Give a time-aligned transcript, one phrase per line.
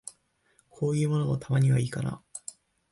[0.71, 2.23] こういうのも、たまにはいいかな。